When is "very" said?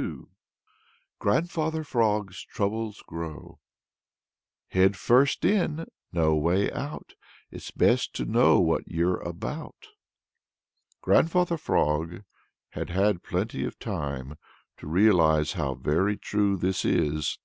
15.74-16.16